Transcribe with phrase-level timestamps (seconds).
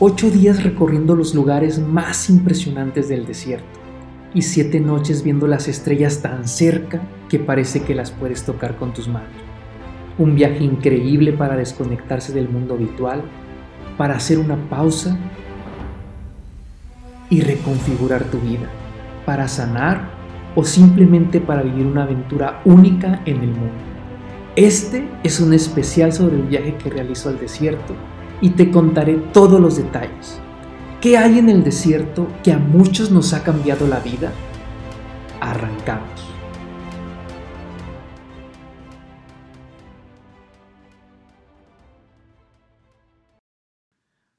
[0.00, 3.78] Ocho días recorriendo los lugares más impresionantes del desierto
[4.34, 8.92] y siete noches viendo las estrellas tan cerca que parece que las puedes tocar con
[8.92, 9.30] tus manos.
[10.18, 13.22] Un viaje increíble para desconectarse del mundo habitual,
[13.96, 15.16] para hacer una pausa
[17.30, 18.68] y reconfigurar tu vida,
[19.24, 20.10] para sanar
[20.56, 23.84] o simplemente para vivir una aventura única en el mundo.
[24.56, 27.94] Este es un especial sobre el viaje que realizó al desierto
[28.44, 30.38] y te contaré todos los detalles.
[31.00, 34.32] ¿Qué hay en el desierto que a muchos nos ha cambiado la vida?
[35.40, 36.30] Arrancamos.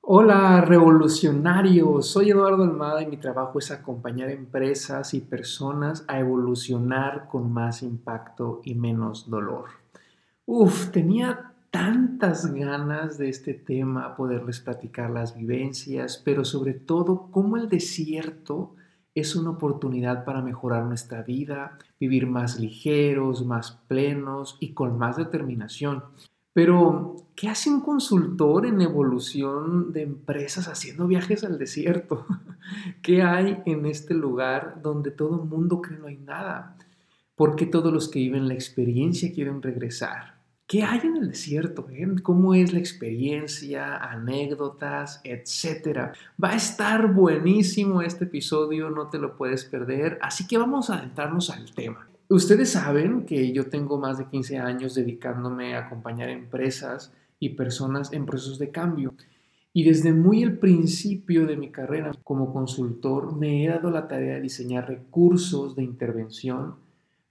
[0.02, 7.28] Hola revolucionarios, soy Eduardo Almada y mi trabajo es acompañar empresas y personas a evolucionar
[7.28, 9.66] con más impacto y menos dolor.
[10.46, 17.58] Uf, tenía tantas ganas de este tema, poderles platicar las vivencias, pero sobre todo cómo
[17.58, 18.76] el desierto
[19.14, 25.18] es una oportunidad para mejorar nuestra vida, vivir más ligeros, más plenos y con más
[25.18, 26.06] determinación.
[26.54, 32.26] Pero, ¿qué hace un consultor en evolución de empresas haciendo viajes al desierto?
[33.02, 36.78] ¿Qué hay en este lugar donde todo el mundo cree no hay nada?
[37.36, 40.35] ¿Por qué todos los que viven la experiencia quieren regresar?
[40.68, 41.88] ¿Qué hay en el desierto?
[41.92, 42.08] Eh?
[42.24, 46.14] ¿Cómo es la experiencia, anécdotas, etcétera?
[46.44, 50.96] Va a estar buenísimo este episodio, no te lo puedes perder, así que vamos a
[50.96, 52.10] adentrarnos al tema.
[52.30, 58.12] Ustedes saben que yo tengo más de 15 años dedicándome a acompañar empresas y personas
[58.12, 59.14] en procesos de cambio.
[59.72, 64.36] Y desde muy el principio de mi carrera como consultor me he dado la tarea
[64.36, 66.85] de diseñar recursos de intervención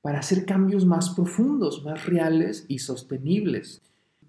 [0.05, 3.81] para hacer cambios más profundos, más reales y sostenibles.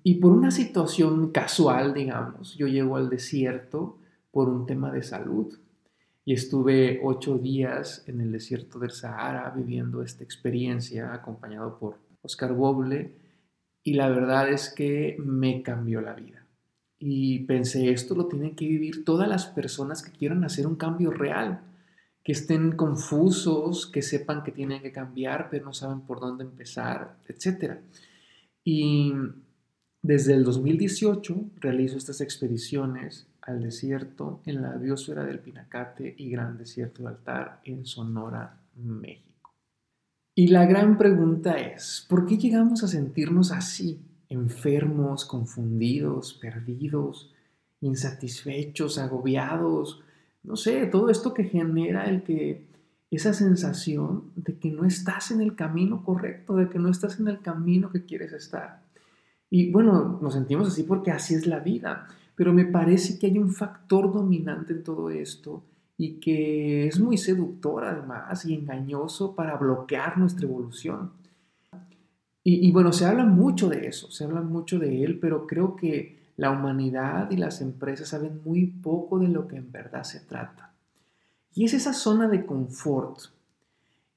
[0.03, 3.97] Y por una situación casual, digamos, yo llego al desierto
[4.31, 5.53] por un tema de salud
[6.23, 12.53] y estuve ocho días en el desierto del Sahara viviendo esta experiencia acompañado por Oscar
[12.53, 13.11] Boble
[13.83, 16.45] y la verdad es que me cambió la vida.
[16.99, 21.11] Y pensé, esto lo tienen que vivir todas las personas que quieran hacer un cambio
[21.11, 21.63] real
[22.25, 27.17] que estén confusos, que sepan que tienen que cambiar, pero no saben por dónde empezar,
[27.27, 27.75] etc.
[28.63, 29.13] Y
[30.01, 36.57] desde el 2018 realizo estas expediciones al desierto en la biosfera del Pinacate y Gran
[36.57, 39.53] Desierto de Altar en Sonora, México.
[40.33, 43.99] Y la gran pregunta es, ¿por qué llegamos a sentirnos así,
[44.29, 47.31] enfermos, confundidos, perdidos,
[47.81, 50.01] insatisfechos, agobiados?
[50.45, 52.65] No sé, todo esto que genera el que
[53.11, 57.27] esa sensación de que no estás en el camino correcto, de que no estás en
[57.27, 58.81] el camino que quieres estar.
[59.49, 63.37] Y bueno, nos sentimos así porque así es la vida, pero me parece que hay
[63.37, 65.63] un factor dominante en todo esto
[65.97, 71.11] y que es muy seductor además y engañoso para bloquear nuestra evolución.
[72.43, 75.75] Y, y bueno, se habla mucho de eso, se habla mucho de él, pero creo
[75.75, 80.19] que la humanidad y las empresas saben muy poco de lo que en verdad se
[80.19, 80.73] trata.
[81.53, 83.19] Y es esa zona de confort.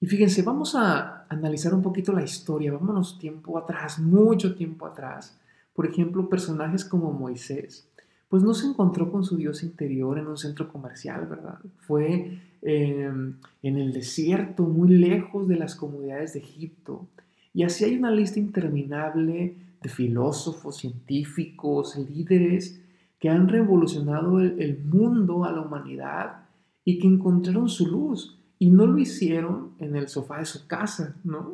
[0.00, 5.38] Y fíjense, vamos a analizar un poquito la historia, vámonos tiempo atrás, mucho tiempo atrás.
[5.72, 7.88] Por ejemplo, personajes como Moisés,
[8.28, 11.58] pues no se encontró con su Dios interior en un centro comercial, ¿verdad?
[11.78, 17.06] Fue em, en el desierto, muy lejos de las comunidades de Egipto.
[17.54, 22.80] Y así hay una lista interminable de filósofos, científicos, líderes
[23.18, 26.44] que han revolucionado el, mundo a la humanidad
[26.84, 28.38] y que encontraron su luz.
[28.60, 31.52] Y no lo hicieron en el sofá de su casa, ¿no?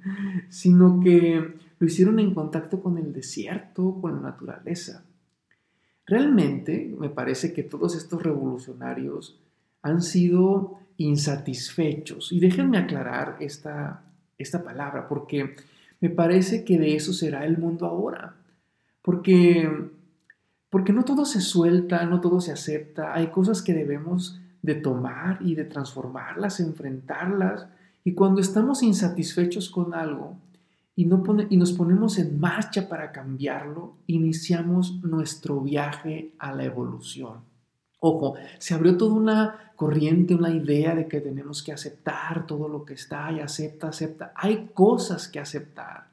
[0.48, 5.04] sino que lo hicieron en contacto con el desierto, con la naturaleza.
[6.06, 9.38] Realmente me parece que todos estos revolucionarios
[9.82, 12.32] han sido insatisfechos.
[12.32, 14.02] Y déjenme aclarar esta,
[14.38, 15.56] esta palabra, porque
[16.00, 18.36] me parece que de eso será el mundo ahora.
[19.02, 19.70] Porque,
[20.70, 23.14] porque no todo se suelta, no todo se acepta.
[23.14, 27.66] Hay cosas que debemos de tomar y de transformarlas, enfrentarlas.
[28.04, 30.36] Y cuando estamos insatisfechos con algo
[30.94, 37.40] y, no y nos ponemos en marcha para cambiarlo, iniciamos nuestro viaje a la evolución.
[37.98, 42.84] Ojo, se abrió toda una corriente, una idea de que tenemos que aceptar todo lo
[42.84, 44.32] que está y acepta, acepta.
[44.34, 46.08] Hay cosas que aceptar,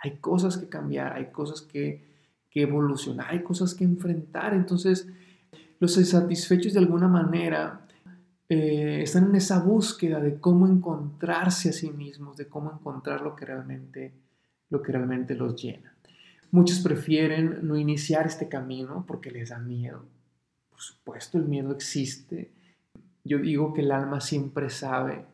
[0.00, 2.12] hay cosas que cambiar, hay cosas que,
[2.56, 4.54] evolucionar, hay cosas que enfrentar.
[4.54, 5.08] Entonces,
[5.80, 7.80] los insatisfechos de alguna manera
[8.48, 13.34] eh, están en esa búsqueda de cómo encontrarse a sí mismos, de cómo encontrar lo
[13.34, 14.12] que realmente,
[14.70, 15.94] lo que realmente los llena.
[16.52, 20.04] Muchos prefieren no iniciar este camino porque les da miedo
[20.74, 22.50] Por supuesto, el miedo existe.
[23.22, 25.24] Yo digo que el alma siempre sabe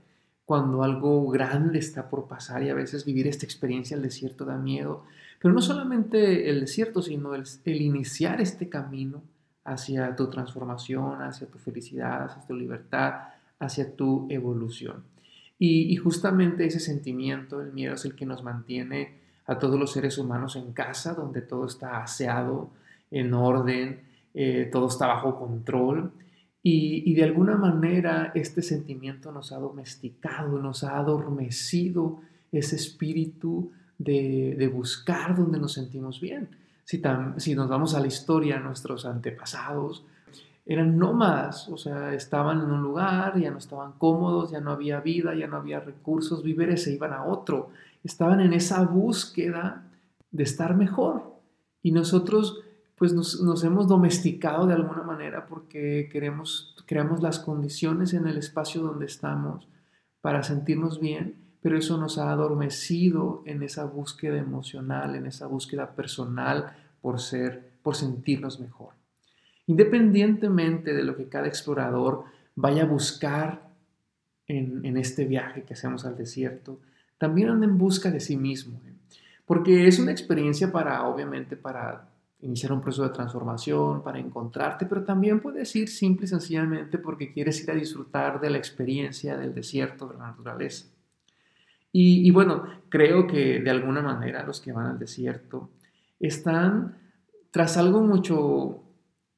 [0.44, 4.58] cuando algo grande está por pasar y a veces vivir esta experiencia del desierto da
[4.58, 5.04] miedo.
[5.40, 9.22] Pero no solamente el desierto, sino el, iniciar este camino
[9.64, 13.28] hacia tu transformación, hacia tu felicidad, hacia tu libertad,
[13.58, 15.04] hacia tu evolución.
[15.56, 20.19] Y, justamente ese sentimiento, el miedo, es el que nos mantiene a todos los seres
[20.19, 22.70] humanos en casa, donde todo está aseado,
[23.10, 24.00] en orden,
[24.35, 26.12] eh, todo está bajo control.
[26.62, 32.21] Y, de alguna manera este sentimiento nos ha domesticado, nos ha adormecido
[32.53, 36.50] ese espíritu de, buscar donde nos sentimos bien.
[36.85, 37.00] Si,
[37.38, 40.05] si nos vamos a la historia, nuestros antepasados
[40.67, 45.00] eran nómadas, o sea, estaban en un lugar, ya no estaban cómodos, ya no había
[45.00, 47.71] vida, ya no había recursos, víveres, se iban a otro.
[48.05, 49.83] Estaban en esa búsqueda
[50.31, 51.35] de estar mejor.
[51.83, 52.61] Y nosotros
[53.00, 58.82] pues nos, hemos domesticado de alguna manera porque queremos, creamos las condiciones en el espacio
[58.82, 59.67] donde estamos
[60.20, 65.93] para sentirnos bien, pero eso nos ha adormecido en esa búsqueda emocional, en esa búsqueda
[65.93, 68.93] personal por ser, por sentirnos mejor.
[69.67, 72.25] Independientemente de lo que cada explorador
[72.55, 73.70] vaya a buscar
[74.47, 76.81] en, en este viaje que hacemos al desierto,
[77.17, 78.93] también anda en busca de sí mismo, ¿eh?
[79.47, 82.10] porque es una experiencia para, obviamente, para
[82.42, 87.32] iniciar un proceso de transformación, para encontrarte, pero también puedes ir simple y sencillamente porque
[87.32, 90.87] quieres ir a disfrutar de la experiencia del desierto, de la naturaleza.
[91.92, 95.70] Y, bueno, creo que de alguna manera los que van al desierto
[96.20, 96.96] están
[97.50, 98.84] tras algo mucho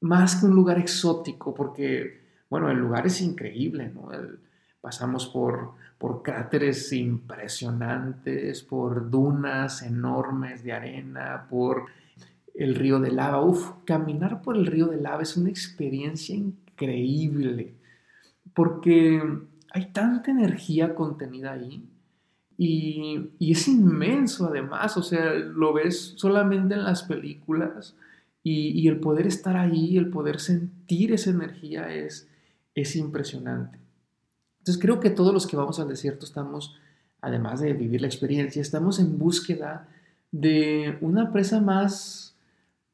[0.01, 4.09] más que un lugar exótico, porque, bueno, el lugar es increíble, ¿no?
[4.81, 11.85] pasamos por, por cráteres impresionantes, por dunas enormes de arena, por
[12.53, 13.43] el río de lava.
[13.43, 17.73] Uf, caminar por el río de lava es una experiencia increíble
[18.53, 19.21] porque
[19.71, 21.83] hay tanta energía contenida ahí
[22.57, 27.95] y, es inmenso además, o sea, lo ves solamente en las películas
[28.43, 32.27] y, el poder estar ahí, el poder sentir esa energía es,
[32.75, 33.79] es impresionante.
[34.59, 36.77] Entonces creo que todos los que vamos al desierto estamos,
[37.21, 39.87] además de vivir la experiencia, estamos en búsqueda
[40.31, 42.32] de una presa más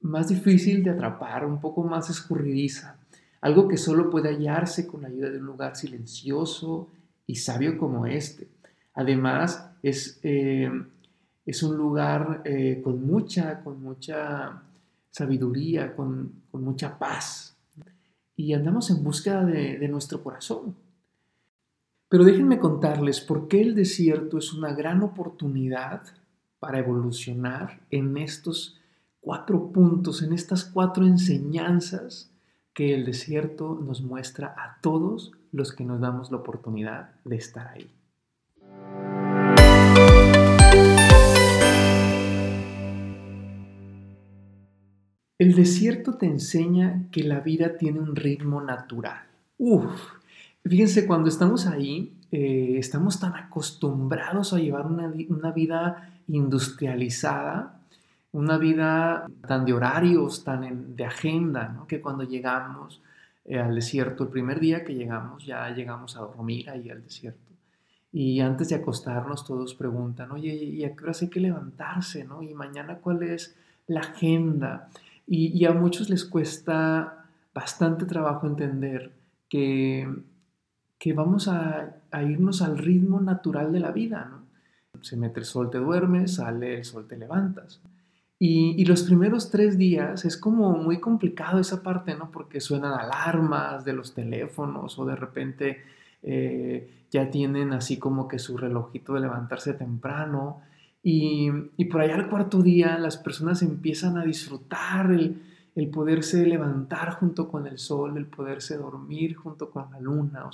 [0.01, 2.97] más difícil de atrapar, un poco más escurridiza,
[3.41, 6.89] algo que solo puede hallarse con la ayuda de un lugar silencioso
[7.25, 8.47] y sabio como este.
[8.93, 10.69] Además, es, eh,
[11.45, 14.61] es un lugar eh, con, mucha, con mucha
[15.11, 17.55] sabiduría, con, mucha paz.
[18.35, 20.75] Y andamos en búsqueda de, de nuestro corazón.
[22.09, 26.01] Pero déjenme contarles por qué el desierto es una gran oportunidad
[26.59, 28.79] para evolucionar en estos
[29.21, 32.31] cuatro puntos, en estas cuatro enseñanzas
[32.73, 37.67] que el desierto nos muestra a todos los que nos damos la oportunidad de estar
[37.67, 37.89] ahí.
[45.37, 49.23] El desierto te enseña que la vida tiene un ritmo natural.
[49.57, 50.01] Uf,
[50.65, 57.78] fíjense, cuando estamos ahí, eh, estamos tan acostumbrados a llevar una, una vida industrializada
[58.31, 63.01] una vida tan de horarios, tan de agenda, que cuando llegamos
[63.45, 67.49] eh, al desierto, el primer día que llegamos, ya llegamos a dormir ahí al desierto.
[68.11, 72.23] Y antes de acostarnos todos preguntan, oye, ¿y a qué hora hay que levantarse?
[72.23, 72.41] ¿no?
[72.41, 73.55] ¿Y mañana cuál es
[73.87, 74.89] la agenda?
[75.27, 79.11] Y, a muchos les cuesta bastante trabajo entender
[79.47, 80.11] que,
[80.97, 84.27] que vamos a, a, irnos al ritmo natural de la vida.
[84.31, 85.03] ¿no?
[85.03, 87.79] Se mete el sol, te duermes, sale el sol, te levantas.
[88.41, 92.31] Y, los primeros tres días es como muy complicado esa parte, ¿no?
[92.31, 95.81] Porque suenan alarmas de los teléfonos o de repente
[96.23, 100.61] eh, ya tienen así como que su relojito de levantarse temprano.
[101.03, 101.51] Y,
[101.91, 105.41] por allá al cuarto día las personas empiezan a disfrutar el,
[105.75, 110.45] el, poderse levantar junto con el sol, el poderse dormir junto con la luna.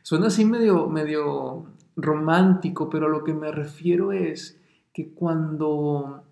[0.00, 4.58] suena así medio, medio romántico, pero a lo que me refiero es
[4.94, 6.22] que cuando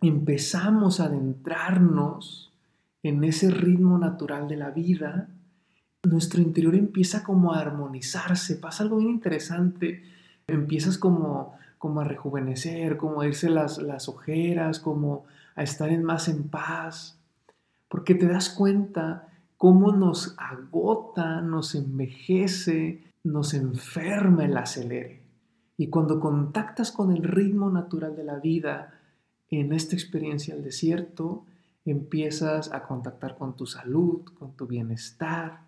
[0.00, 2.52] empezamos a adentrarnos
[3.02, 5.28] en ese ritmo natural de la vida,
[6.02, 10.02] nuestro interior empieza como a armonizarse, pasa algo bien interesante,
[10.46, 15.24] empiezas como, como a rejuvenecer, como a irse las, las ojeras, como
[15.56, 17.18] a estar más en paz,
[17.88, 19.28] porque te das cuenta
[19.58, 25.20] cómo nos agota, nos envejece, nos enferma el acelere.
[25.76, 28.99] Y cuando contactas con el ritmo natural de la vida,
[29.50, 31.44] en esta experiencia al desierto,
[31.84, 35.60] empiezas a contactar con tu salud, con tu bienestar,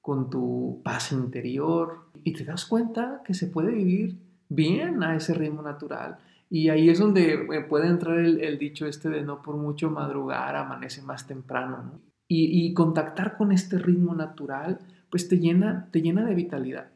[0.00, 5.34] con tu paz interior y te das cuenta que se puede vivir bien a ese
[5.34, 6.18] ritmo natural.
[6.48, 10.54] Y ahí es donde eh, puede entrar el, dicho este de no por mucho madrugar,
[10.54, 12.00] amanece más temprano.
[12.28, 14.78] Y, y, contactar con este ritmo natural,
[15.10, 16.88] pues te llena, te llena de vitalidad.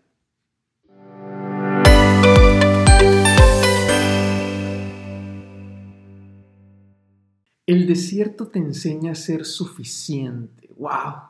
[7.71, 10.75] El desierto te enseña a ser suficiente.
[10.77, 11.23] ¡Wow!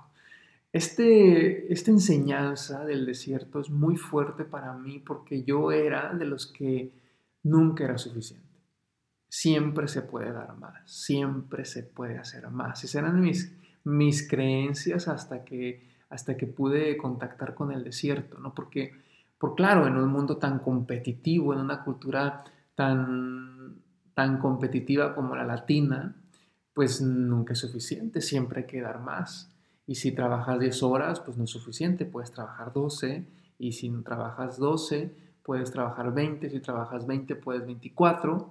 [0.72, 6.46] Este, esta enseñanza del desierto es muy fuerte para mí porque yo era de los
[6.46, 6.92] que
[7.42, 8.48] nunca era suficiente.
[9.28, 12.84] Siempre se puede dar más, siempre se puede hacer más.
[12.84, 13.54] Esas eran mis,
[13.84, 18.54] mis creencias hasta que, hasta que pude contactar con el desierto, ¿no?
[18.54, 18.94] Porque,
[19.36, 22.44] por claro, en un mundo tan competitivo, en una cultura
[22.74, 23.74] tan,
[24.14, 26.16] tan competitiva como la latina,
[26.80, 29.52] pues nunca es suficiente, siempre hay que dar más.
[29.86, 33.26] Y si trabajas 10 horas, pues no es suficiente, puedes trabajar 12.
[33.58, 36.48] Y si no trabajas 12, puedes trabajar 20.
[36.48, 38.48] Si trabajas 20, puedes 24.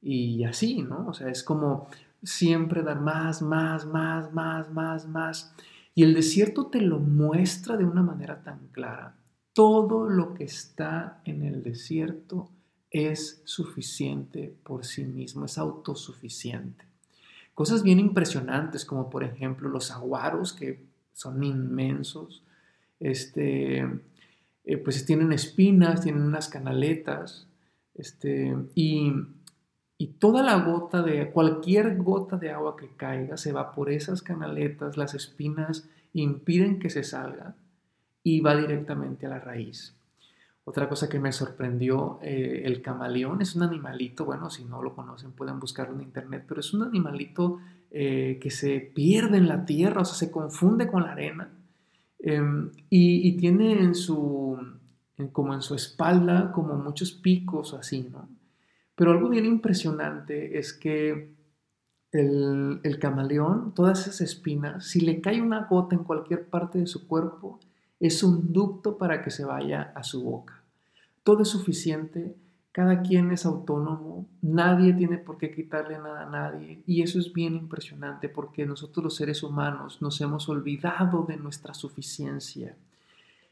[0.00, 1.08] Y así, ¿no?
[1.08, 1.88] O sea, es como
[2.22, 5.52] siempre dar más, más, más, más, más, más.
[5.92, 9.16] Y el desierto te lo muestra de una manera tan clara.
[9.54, 12.48] Todo lo que está en el desierto
[12.92, 16.91] es suficiente por sí mismo, es autosuficiente.
[17.54, 20.80] Cosas bien impresionantes como por ejemplo los aguaros que
[21.12, 22.42] son inmensos,
[22.98, 23.86] este,
[24.64, 27.46] eh, pues tienen espinas, tienen unas canaletas,
[27.94, 29.12] este, y,
[29.98, 34.22] y toda la gota de, cualquier gota de agua que caiga se va por esas
[34.22, 37.54] canaletas, las espinas impiden que se salga
[38.22, 39.94] y va directamente a la raíz.
[40.64, 44.94] Otra cosa que me sorprendió, eh, el camaleón es un animalito, bueno, si no lo
[44.94, 47.58] conocen pueden buscarlo en internet, pero es un animalito
[47.90, 51.52] eh, que se pierde en la tierra, o sea, se confunde con la arena
[52.20, 54.56] em, y, tiene en su,
[55.32, 58.28] como en su espalda, como muchos picos o así, ¿no?
[58.94, 61.34] Pero algo bien impresionante es que
[62.12, 66.86] el, el camaleón, todas esas espinas, si le cae una gota en cualquier parte de
[66.86, 67.58] su cuerpo,
[68.02, 70.60] es un ducto para que se vaya a su boca.
[71.22, 72.34] Todo es suficiente,
[72.72, 77.32] cada quien es autónomo, nadie tiene por qué quitarle nada a nadie y eso es
[77.32, 82.74] bien impresionante porque nosotros los seres humanos nos hemos olvidado de nuestra suficiencia.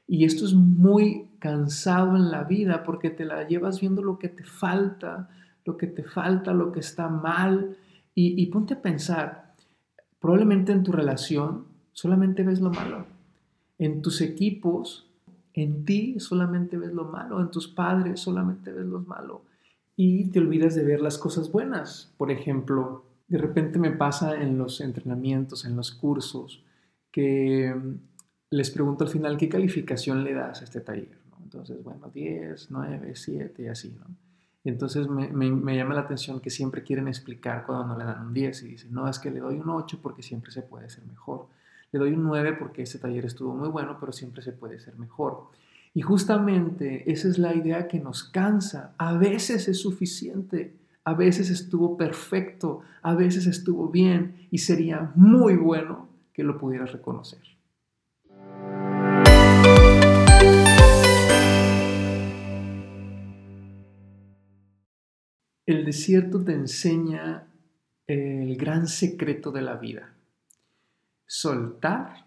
[0.09, 4.31] Y esto es muy cansado en la vida porque te la llevas viendo lo que
[4.31, 5.29] te falta,
[5.65, 7.77] lo que te falta, lo que está mal.
[8.17, 9.55] Y, y ponte a pensar,
[10.19, 13.20] probablemente en tu relación solamente ves lo malo
[13.81, 15.11] en tus equipos,
[15.55, 19.43] en ti solamente ves lo malo, en tus padres solamente ves lo malo
[19.97, 22.13] y te olvidas de ver las cosas buenas.
[22.19, 26.63] Por ejemplo, de repente me pasa en los entrenamientos, en los cursos,
[27.11, 27.95] que mm,
[28.51, 31.19] les pregunto al final qué calificación le das a este taller.
[31.43, 33.97] Entonces, bueno, 10, 9, 7 y así,
[34.63, 38.35] entonces me, me, llama la atención que siempre quieren explicar cuando no le dan un
[38.35, 41.07] 10 y dicen, no, es que le doy un 8 porque siempre se puede ser
[41.07, 41.49] mejor.
[41.93, 44.97] Le doy un 9 porque este taller estuvo muy bueno, pero siempre se puede ser
[44.97, 45.49] mejor.
[45.93, 48.95] Y justamente esa es la idea que nos cansa.
[48.97, 55.57] A veces es suficiente, a veces estuvo perfecto, a veces estuvo bien y sería muy
[55.57, 57.41] bueno que lo pudieras reconocer.
[65.67, 67.49] El desierto te enseña
[68.07, 70.15] el gran secreto de la vida
[71.31, 72.25] soltar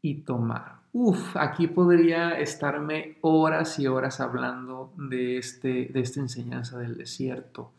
[0.00, 0.76] y tomar.
[0.92, 7.72] Uf, aquí podría estarme horas y horas hablando de, este, de esta enseñanza del desierto.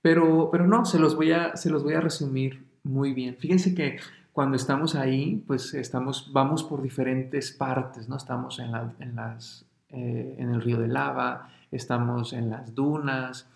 [0.00, 3.36] Pero, pero no, se los, voy a, se los voy a resumir muy bien.
[3.36, 3.98] Fíjense que
[4.32, 8.16] cuando estamos ahí, pues estamos, vamos por diferentes partes, ¿no?
[8.16, 13.48] Estamos en, en, las, eh, en el río de lava, estamos en las dunas,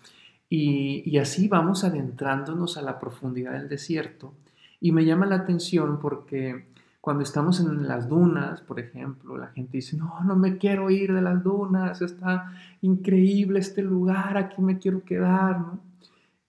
[0.49, 4.33] y, y así vamos adentrándonos a la profundidad del desierto
[4.79, 6.65] y me llama la atención porque
[7.01, 11.13] cuando estamos en las dunas, por ejemplo, la gente dice, no, no me quiero ir
[11.13, 15.57] de las dunas, está increíble este lugar, aquí me quiero quedar.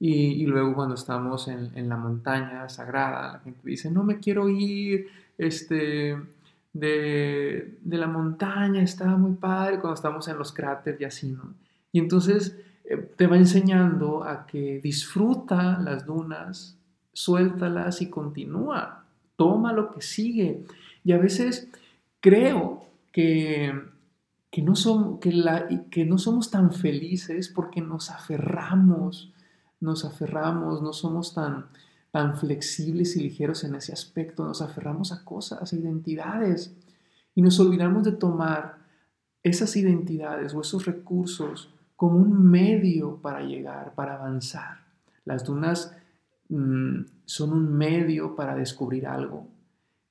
[0.00, 5.08] Y, luego cuando estamos en, la montaña sagrada, la gente dice, no me quiero ir
[5.36, 6.16] este,
[6.72, 11.54] de, de la montaña, está muy padre, cuando estamos en los cráteres y así, ¿no?
[11.92, 16.77] Y entonces eh, te va enseñando a que disfruta las dunas,
[17.18, 20.62] suéltalas y continúa, toma lo que sigue.
[21.02, 21.68] Y a veces
[22.20, 23.72] creo que,
[24.52, 29.32] que, no, que, la, que no somos tan felices porque nos aferramos,
[29.80, 31.66] nos aferramos, no somos tan,
[32.12, 36.72] tan flexibles y ligeros en ese aspecto, nos aferramos a cosas, a identidades,
[37.34, 38.78] y nos olvidamos de tomar
[39.42, 44.84] esas identidades o esos recursos como un medio para llegar, para avanzar.
[45.24, 45.96] Las dunas
[46.48, 49.48] mm, son un medio para descubrir algo,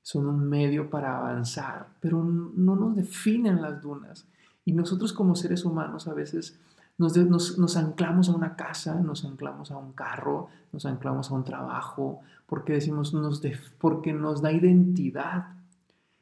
[0.01, 4.25] son un medio para avanzar, pero no nos definen las dunas.
[4.63, 6.59] Y nosotros como seres humanos a veces
[6.97, 12.21] nos, anclamos a una casa, nos anclamos a un carro, nos anclamos a un trabajo,
[12.47, 13.41] porque decimos, nos
[13.77, 15.47] porque nos da identidad.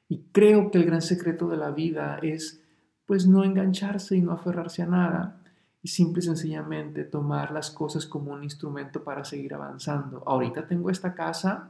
[0.09, 2.61] Y creo que el gran secreto de la vida es
[3.05, 5.41] pues no engancharse y no aferrarse a nada
[5.85, 10.23] y simple y sencillamente tomar las cosas como un instrumento para seguir avanzando.
[10.25, 11.69] Ahorita tengo esta casa,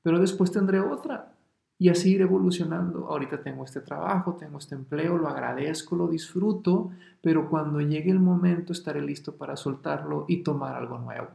[0.00, 1.34] pero después tendré otra
[1.78, 3.08] y así ir evolucionando.
[3.08, 8.20] Ahorita tengo este trabajo, tengo este empleo, lo agradezco, lo disfruto, pero cuando llegue el
[8.20, 11.28] momento estaré listo para soltarlo y tomar algo nuevo.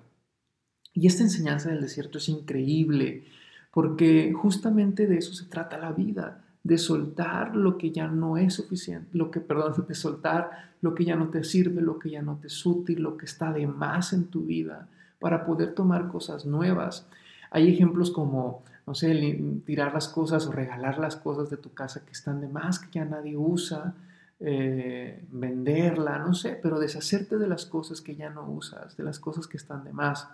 [0.95, 3.25] Y esta enseñanza del desierto es increíble
[3.71, 8.53] porque justamente de eso se trata la vida, de soltar lo que ya no es
[8.53, 12.21] suficiente, lo que, perdón, de soltar lo que ya no te sirve, lo que ya
[12.21, 14.87] no te es útil, lo que está de más en tu vida,
[15.19, 17.07] para poder tomar cosas nuevas.
[17.49, 22.05] Hay ejemplos como, no sé, tirar las cosas o regalar las cosas de tu casa
[22.05, 23.95] que están de más, que ya nadie usa,
[24.39, 29.19] eh, venderla, no sé, pero deshacerte de las cosas que ya no usas, de las
[29.19, 30.27] cosas que están de más.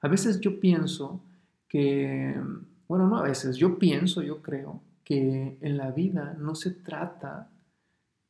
[0.00, 1.20] A veces yo pienso
[1.68, 2.38] que,
[2.88, 7.50] bueno, no a veces, yo pienso, yo creo que en la vida no se trata,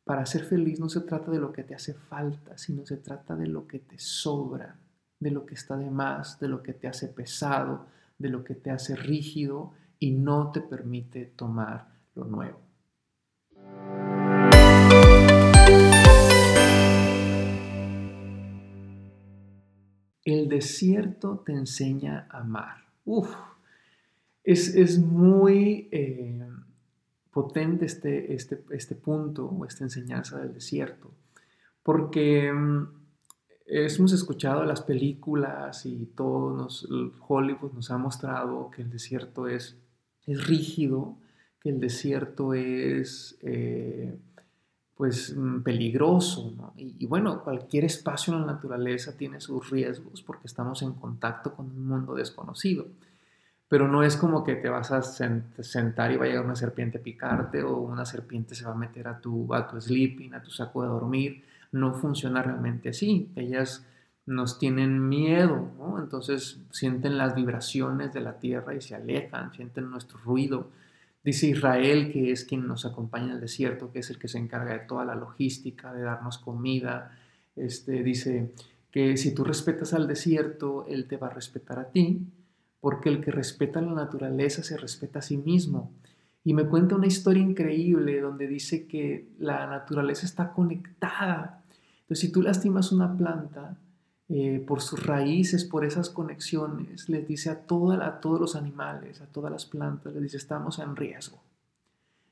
[0.05, 3.35] para ser feliz no se trata de lo que te hace falta, sino se trata
[3.35, 4.79] de lo que te sobra,
[5.19, 8.55] de lo que está de más, de lo que te hace pesado, de lo que
[8.55, 12.61] te hace rígido y no te permite tomar lo nuevo.
[20.25, 22.85] El desierto te enseña a amar.
[23.05, 23.35] Uf,
[24.45, 26.39] es, muy eh,
[27.39, 31.13] potente este, este, este punto o esta enseñanza del desierto,
[31.85, 32.89] porque mm,
[33.67, 36.89] hemos escuchado las películas y todo nos,
[37.29, 39.79] Hollywood nos ha mostrado que el desierto es,
[40.27, 41.17] es rígido,
[41.61, 44.19] que el desierto es eh,
[44.97, 50.49] pues mm, peligroso, y, y, bueno, cualquier espacio en la naturaleza tiene sus riesgos porque
[50.49, 52.89] estamos en contacto con un mundo desconocido
[53.69, 56.99] pero no es como que te vas a sentar y va a llegar una serpiente
[56.99, 60.43] a picarte o una serpiente se va a meter a tu, a tu sleeping, a
[60.43, 61.45] tu saco de dormir.
[61.73, 63.31] No funciona realmente así.
[63.37, 63.85] Ellas
[64.25, 70.19] nos tienen miedo, entonces sienten las vibraciones de la tierra y se alejan, sienten nuestro
[70.19, 70.71] ruido.
[71.23, 74.39] Dice Israel, que es quien nos acompaña en el desierto, que es el que se
[74.39, 77.19] encarga de toda la logística, de darnos comida.
[77.55, 78.55] Este, dice
[78.91, 82.27] que si tú respetas al desierto, Él te va a respetar a ti
[82.81, 85.93] porque el que respeta la naturaleza se respeta a sí mismo.
[86.45, 91.63] Y me cuenta una historia increíble donde dice que la naturaleza está conectada.
[92.01, 93.77] Entonces, si tú lastimas una planta,
[94.31, 99.27] eh, por sus raíces, por esas conexiones, les dice a, a todos los animales, a
[99.27, 101.43] todas las plantas, les dice, estamos en riesgo.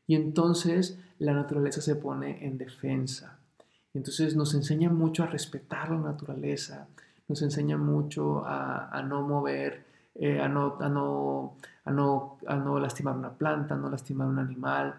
[0.07, 3.39] Y entonces la naturaleza se pone en defensa.
[3.95, 6.87] Entonces nos enseña mucho a respetar la naturaleza,
[7.29, 9.86] nos enseña mucho a no mover
[10.19, 14.29] eh, a, no, a, no, a, no, a, no, lastimar una planta, a no lastimar
[14.29, 14.95] un animal.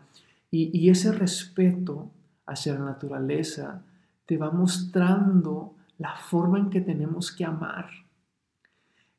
[0.52, 2.10] Y, y ese respeto
[2.46, 3.82] hacia la naturaleza
[4.26, 7.90] te va mostrando la forma en que tenemos que amar.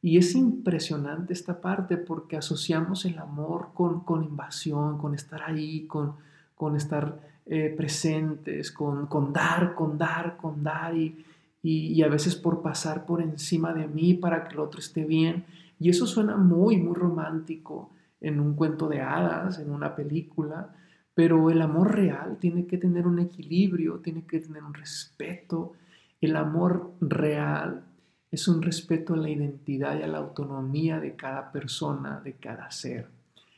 [0.01, 5.87] Y es impresionante esta parte porque asociamos el amor con, con invasión, con estar ahí,
[5.87, 6.15] con,
[6.55, 11.25] con estar eh, presentes, con, con, dar, con dar, con dar y,
[11.63, 15.05] y, y, a veces por pasar por encima de mí para que el otro esté
[15.05, 15.45] bien.
[15.79, 20.75] Y eso suena muy, muy romántico en un cuento de hadas, en una película,
[21.15, 25.75] pero el amor real tiene que tener un equilibrio, tiene que tener un respeto.
[26.21, 27.85] El amor real
[28.31, 32.71] es un respeto a la identidad y a la autonomía de cada persona, de cada
[32.71, 33.09] ser.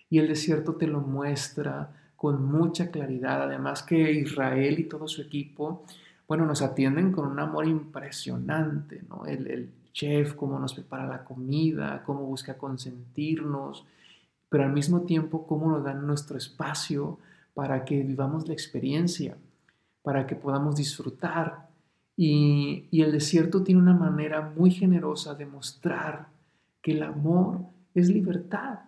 [0.08, 5.22] Y el desierto te lo muestra con mucha claridad, además que Israel y todo su
[5.22, 5.84] equipo,
[6.28, 9.24] bueno, nos atienden con un amor impresionante, ¿no?
[9.26, 13.84] El, el, chef, cómo nos prepara la comida, cómo busca consentirnos,
[14.48, 17.18] pero al mismo tiempo cómo nos dan nuestro espacio
[17.54, 19.36] para que vivamos la experiencia,
[20.02, 21.68] para que podamos disfrutar.
[22.16, 26.28] Y, el desierto tiene una manera muy generosa de mostrar
[26.82, 27.60] que el amor
[27.94, 28.80] es libertad,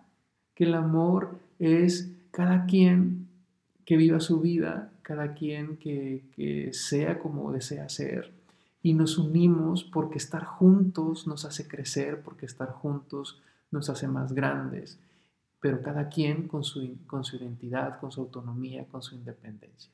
[0.53, 3.27] que el amor es cada quien
[3.85, 8.42] que viva su vida, cada quien que sea como desea ser
[8.83, 13.41] y nos unimos porque estar juntos nos hace crecer, porque estar juntos
[13.71, 14.99] nos hace más grandes,
[15.61, 19.89] pero cada quien con su, con su identidad, con su autonomía, con su independencia.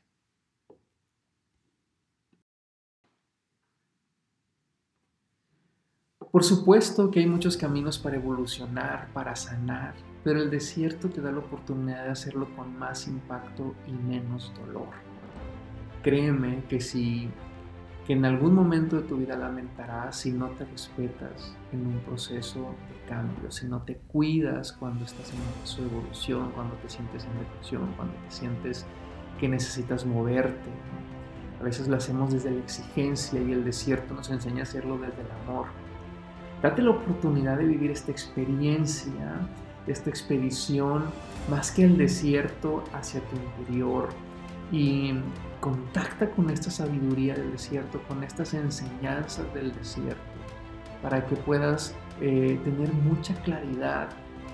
[6.32, 11.32] Por supuesto que hay muchos caminos para evolucionar, para sanar, pero el desierto te da
[11.32, 14.90] la oportunidad de hacerlo con más impacto y menos dolor.
[16.04, 17.32] Créeme que si
[18.10, 22.74] que en algún momento de tu vida lamentarás si no te respetas en un proceso
[22.90, 26.90] de cambio, si no te cuidas cuando estás en un proceso de evolución, cuando te
[26.90, 28.88] sientes en depresión, cuando te sientes
[29.40, 30.72] que necesitas moverte.
[31.60, 35.22] A veces lo hacemos desde la exigencia y el desierto nos enseña a hacerlo desde
[35.22, 35.68] el amor.
[36.64, 39.48] Date la oportunidad de vivir esta experiencia,
[39.86, 41.04] esta expedición,
[41.48, 44.10] más que el desierto hacia tu interior.
[44.72, 45.14] Y
[45.60, 50.22] contacta con esta sabiduría del desierto, con estas enseñanzas del desierto,
[51.02, 54.10] para que puedas eh, tener mucha claridad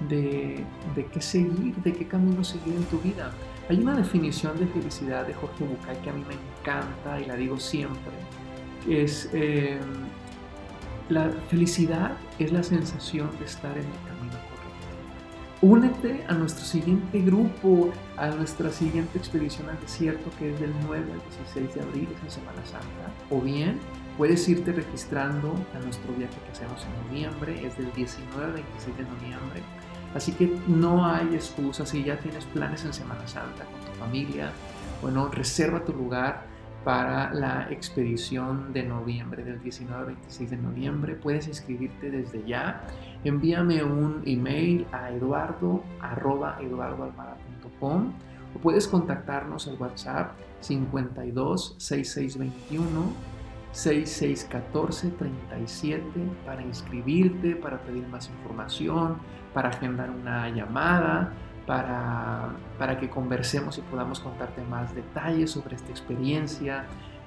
[0.09, 0.63] de,
[0.95, 3.31] de, qué seguir, de qué camino seguir en tu vida.
[3.69, 7.35] Hay una definición de felicidad de Jorge Bucay que a mí me encanta y la
[7.35, 8.13] digo siempre.
[8.87, 9.79] Es eh,
[11.09, 14.14] la felicidad es la sensación de estar en correcto.
[15.65, 21.12] Únete a nuestro siguiente grupo, a nuestra siguiente expedición al desierto que es del 9
[21.12, 23.12] al 16 de abril, es en Semana Santa.
[23.32, 23.80] O bien
[24.15, 28.95] puedes irte registrando a nuestro viaje que hacemos en noviembre, es del 19 al 26
[28.95, 29.63] de noviembre.
[30.13, 34.51] Así que no hay excusa si ya tienes planes en Semana Santa con tu familia.
[35.01, 36.45] Bueno, reserva tu lugar
[36.86, 41.15] para la expedición de noviembre, del 19 al 26 de noviembre.
[41.15, 42.82] Puedes inscribirte desde ya.
[43.24, 45.84] Envíame un email a eduardo
[46.62, 48.13] eduardoalmada.com
[48.56, 53.13] o puedes contactarnos al WhatsApp 52 6621
[53.71, 56.04] 6614 37
[56.45, 59.17] para inscribirte, para pedir más información,
[59.56, 61.34] para agendar una llamada
[61.65, 66.86] para, para que conversemos y podamos contarte más detalles sobre esta experiencia,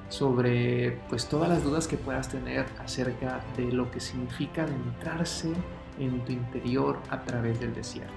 [0.08, 5.52] sobre pues todas las dudas que puedas tener acerca de lo que significa adentrarse
[5.98, 8.14] en tu interior a través del desierto.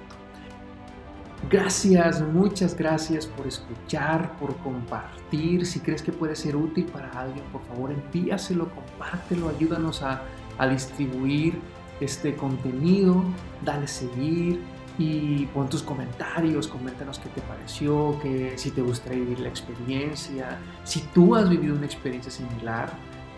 [1.50, 5.66] Gracias, muchas gracias por escuchar, por compartir.
[5.66, 10.22] Si crees que puede ser útil para alguien, por favor envíaselo, compártelo, ayúdanos a,
[10.60, 11.60] a distribuir
[12.00, 13.24] este contenido,
[13.66, 14.62] dale seguir
[14.98, 20.60] y pon tus comentarios, coméntanos qué te pareció, que si te gustaría vivir la experiencia,
[20.84, 22.90] si tú has vivido una experiencia similar,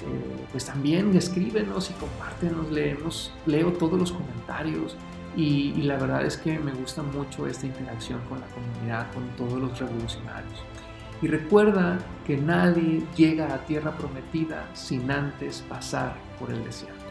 [0.01, 4.97] eh, pues también escríbenos y compártenos, leemos, leo todos los comentarios
[5.35, 9.27] y, y la verdad es que me gusta mucho esta interacción con la comunidad, con
[9.37, 10.63] todos los revolucionarios.
[11.21, 17.02] Y recuerda que nadie llega a tierra prometida sin antes pasar por el desierto.